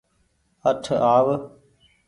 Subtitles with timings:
[0.69, 1.27] اٺ آو